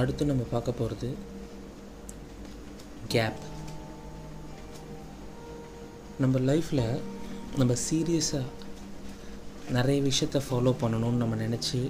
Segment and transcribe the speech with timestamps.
[0.00, 1.08] அடுத்து நம்ம பார்க்க போகிறது
[3.08, 3.38] கேப்
[6.18, 7.00] நம்ம லைஃப்பில்
[7.56, 8.44] நம்ம சீரியஸாக
[9.70, 11.80] நிறைய விஷயத்த ஃபாலோ பண்ணணும்னு நம்ம நினச்சி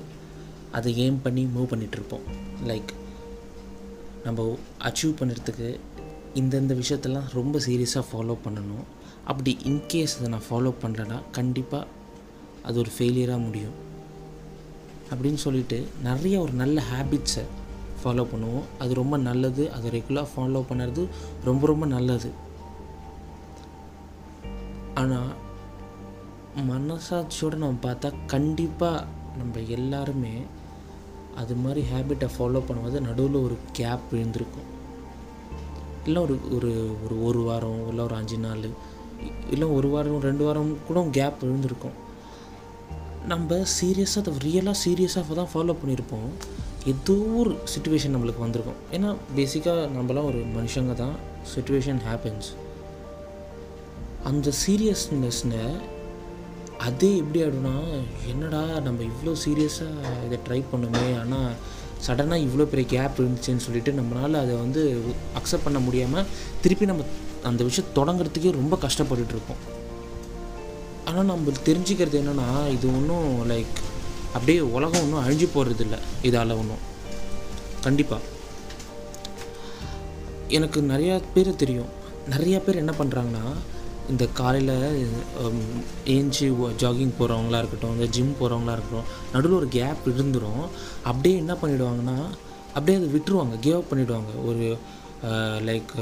[0.73, 2.27] அதை ஏம் பண்ணி மூவ் பண்ணிகிட்ருப்போம்
[2.67, 2.93] லைக்
[4.25, 5.69] நம்ம அச்சீவ் பண்ணுறதுக்கு
[6.35, 8.87] இந்தந்த விஷயத்தெல்லாம் ரொம்ப சீரியஸாக ஃபாலோ பண்ணணும்.
[9.25, 11.87] அப்படி இன்கேஸ் அதை நான் ஃபாலோ பண்ணுறேன்னா கண்டிப்பாக
[12.63, 13.77] அது ஒரு ஃபெயிலியராக முடியும்.
[15.11, 17.45] அப்படின்னு சொல்லிட்டு நிறைய ஒரு நல்ல ஹேபிட்ஸை
[18.03, 18.67] ஃபாலோ பண்ணுவோம்.
[18.79, 19.65] அது ரொம்ப நல்லது.
[19.73, 21.05] அதை ரெகுலராக ஃபாலோ பண்ணுறது
[21.45, 22.31] ரொம்ப ரொம்ப நல்லது.
[24.95, 25.33] ஆனால்
[26.71, 29.05] மனசாட்சியோடு நம்ம பார்த்தா கண்டிப்பாக
[29.39, 30.35] நம்ம எல்லாருமே
[31.41, 34.69] அது மாதிரி ஹேபிட்டை ஃபாலோ பண்ணும்போது நடுவில் ஒரு கேப் விழுந்திருக்கும்.
[36.07, 36.71] இல்லை ஒரு ஒரு
[37.05, 38.65] ஒரு ஒரு வாரம் இல்லை ஒரு அஞ்சு நாள்
[39.51, 41.97] இல்லை ஒரு வாரம் ரெண்டு வாரம் கூட கேப் விழுந்திருக்கும்.
[43.31, 46.29] நம்ம சீரியஸாக அதை ரியலாக சீரியஸாக தான் ஃபாலோ பண்ணியிருப்போம்
[46.87, 48.79] ஏதோ ஒரு சுச்சுவேஷன் நம்மளுக்கு வந்திருக்கும்.
[48.93, 51.17] ஏன்னா பேசிக்காக நம்மளாம் ஒரு மனுஷங்க தான்.
[51.55, 52.49] சுச்சுவேஷன் ஹேப்பன்ஸ்
[54.25, 55.63] அந்த சீரியஸ்னஸ்னை
[56.79, 57.75] அதே எப்படி ஆகிடும்னா
[58.29, 61.51] என்னடா நம்ம இவ்வளோ சீரியஸாக இதை ட்ரை பண்ணுமே ஆனால்
[62.07, 64.83] சடனாக இவ்வளோ பெரிய கேப் இருந்துச்சுன்னு சொல்லிட்டு நம்மளால் அதை வந்து
[65.35, 66.29] அக்செப்ட் பண்ண முடியாமல்
[66.61, 67.07] திருப்பி நம்ம
[67.43, 69.63] அந்த விஷயம் தொடங்குறதுக்கே ரொம்ப கஷ்டப்பட்டுட்ருப்போம்
[71.09, 73.79] ஆனால் நம்ம தெரிஞ்சுக்கிறது என்னென்னா இது ஒன்றும் லைக்
[74.33, 76.85] அப்படியே உலகம் ஒன்றும் அழிஞ்சு போகிறது இல்லை இதால் ஒன்றும்
[77.81, 78.37] கண்டிப்பாக
[80.57, 81.91] எனக்கு நிறையா பேர் தெரியும்.
[82.31, 83.47] நிறையா பேர் என்ன பண்ணுறாங்கன்னா
[84.11, 84.75] இந்த காலையில்
[86.15, 86.47] ஏஞ்சி
[86.83, 90.63] ஜாகிங் போகிறவங்களா இருக்கட்டும் இந்த ஜிம் போகிறவங்களா இருக்கட்டும் நடுவில் ஒரு கேப் இருந்துடும்
[91.03, 92.17] அப்படியே என்ன பண்ணிவிடுவாங்கன்னா
[92.75, 93.57] அப்படியே அதை விட்டுருவாங்க.
[93.67, 94.67] கேவ் பண்ணிவிடுவாங்க ஒரு
[95.69, 95.95] லைக்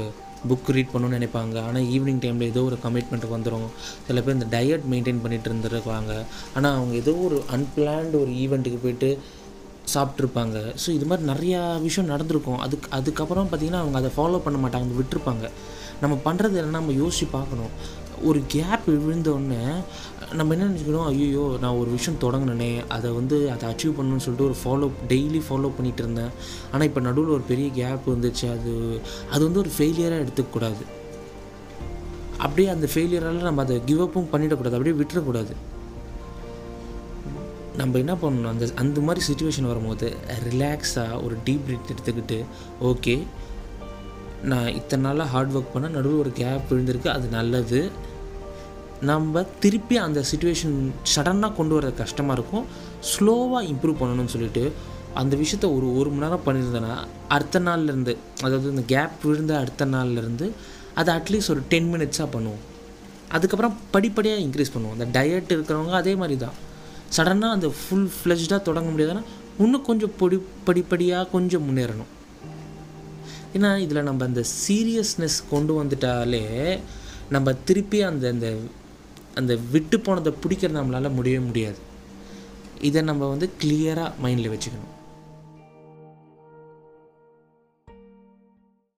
[0.49, 1.55] புக் ரீட் பண்ணணும்னு நினைப்பாங்க.
[1.67, 3.67] ஆனால் ஈவினிங் டைமில் ஏதோ ஒரு கமிட்மெண்ட் வந்துடும்
[4.07, 6.13] சில பேர் இந்த டயட் மெயின்டைன் பண்ணிகிட்டு இருந்துருக்காங்க
[6.55, 9.11] ஆனால் அவங்க ஏதோ ஒரு அன்பிளான்டு ஒரு ஈவெண்ட்டுக்கு போயிட்டு
[9.95, 12.59] சாப்பிட்ருப்பாங்க ஸோ இது மாதிரி நிறையா விஷயம் நடந்திருக்கும்.
[12.65, 14.97] அதுக்கு அதுக்கப்புறம் பார்த்திங்கன்னா அவங்க அதை ஃபாலோ பண்ண மாட்டாங்க.
[14.99, 15.45] விட்டுருப்பாங்க.
[16.03, 17.71] நம்ம பண்ணுறது என்னென்னா நம்ம யோசித்து பார்க்கணும்.
[18.23, 19.83] ஒரு கேப் விழுந்தோடனே
[20.33, 24.55] நம்ம என்ன நினச்சிக்கணும் ஐயோ நான் ஒரு விஷயம் தொடங்கினேனே அதை வந்து அதை அச்சீவ் பண்ணணும்னு சொல்லிட்டு ஒரு
[24.63, 26.29] ஃபாலோ டெய்லி ஃபாலோ பண்ணிகிட்டு இருந்தேன்.
[26.71, 28.59] ஆனால் இப்போ நடுவில் ஒரு பெரிய கேப் வந்துச்சு.
[28.59, 29.01] அது
[29.31, 30.83] அது வந்து ஒரு ஃபெயிலியராக எடுத்துக்கக்கூடாது.
[32.37, 34.77] அப்படியே அந்த ஃபெயிலியரால் நம்ம அதை கிவ் அப்பும் பண்ணிடக்கூடாது.
[34.77, 35.55] அப்படியே விட்டுறக்கூடாது.
[37.77, 38.47] நம்ம என்ன பண்ணணும்?
[38.47, 40.15] அந்த அந்த மாதிரி சுச்சுவேஷன் வரும்போது
[40.49, 42.45] ரிலாக்ஸாக ஒரு டீப் ப்ரீத் எடுத்துக்கிட்டு
[42.81, 43.23] ஓகே
[44.43, 47.91] நான் இத்தனை நாளாக ஹார்ட் ஒர்க் பண்ண நடுவில் ஒரு கேப் விழுந்திருக்கு அது நல்லது.
[49.01, 50.77] நம்ம திருப்பி அந்த சுச்சுவேஷன்
[51.15, 52.65] சடனாக கொண்டு வர கஷ்டமாக இருக்கும்.
[53.11, 54.71] ஸ்லோவாக இம்ப்ரூவ் பண்ணணும்னு சொல்லிட்டு
[55.13, 56.95] அந்த விஷயத்த ஒரு ஒரு மணி நேரம் பண்ணியிருந்தேன்னா
[57.27, 60.51] அடுத்த நாள்லேருந்து அதாவது இந்த கேப் விழுந்த அடுத்த நாள்லேருந்து
[60.93, 62.63] அதை அட்லீஸ்ட் ஒரு டென் மினிட்ஸாக பண்ணுவோம்.
[63.31, 64.95] அதுக்கப்புறம் படிப்படியாக இன்க்ரீஸ் பண்ணுவோம்.
[64.97, 66.53] அந்த டயட் இருக்கிறவங்க அதே மாதிரி தான்
[67.17, 69.23] சடனாக அந்த ஃபுல் ஃப்ளெஷ்டாக தொடங்க முடியாதுன்னா
[69.59, 72.11] இன்னும் கொஞ்சம் பொடி படிப்படியாக கொஞ்சம் முன்னேறணும்.
[73.53, 76.79] ஏன்னா இதில் நம்ம அந்த சீரியஸ்னஸ் கொண்டு வந்துட்டாலே
[77.29, 78.55] நம்ம திருப்பி அந்த அந்த
[79.37, 81.79] அந்த விட்டு போனதை பிடிக்கிறது நம்மளால் முடியவே முடியாது.
[82.81, 84.93] இதை நம்ம வந்து கிளியராக மைண்டில் வச்சுக்கணும்.